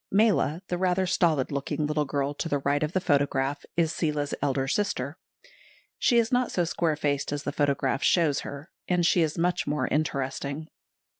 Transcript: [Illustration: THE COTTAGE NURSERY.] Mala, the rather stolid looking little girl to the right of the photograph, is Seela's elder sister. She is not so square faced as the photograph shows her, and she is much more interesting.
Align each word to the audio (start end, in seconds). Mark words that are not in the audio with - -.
[Illustration: 0.09 0.15
THE 0.17 0.33
COTTAGE 0.33 0.49
NURSERY.] 0.49 0.53
Mala, 0.57 0.61
the 0.69 0.77
rather 0.79 1.05
stolid 1.05 1.51
looking 1.51 1.85
little 1.85 2.05
girl 2.05 2.33
to 2.33 2.49
the 2.49 2.57
right 2.57 2.81
of 2.81 2.93
the 2.93 2.99
photograph, 3.01 3.65
is 3.77 3.93
Seela's 3.93 4.33
elder 4.41 4.67
sister. 4.67 5.19
She 5.99 6.17
is 6.17 6.31
not 6.31 6.51
so 6.51 6.63
square 6.63 6.95
faced 6.95 7.31
as 7.31 7.43
the 7.43 7.51
photograph 7.51 8.01
shows 8.01 8.39
her, 8.39 8.71
and 8.87 9.05
she 9.05 9.21
is 9.21 9.37
much 9.37 9.67
more 9.67 9.87
interesting. 9.89 10.69